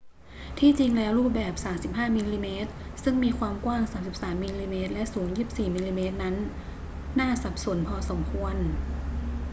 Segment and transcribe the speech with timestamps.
[0.57, 1.53] ที่จริงแล้วรูปแบบ
[1.85, 2.47] 35 มม
[3.03, 4.43] ซึ่งมีความกว้าง 33 ม
[4.73, 6.35] ม และสูง 24 มม นั้น
[7.19, 8.55] น่าสับสนพอสมควร